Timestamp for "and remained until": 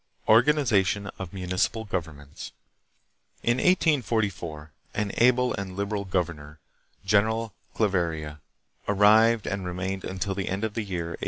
9.45-10.33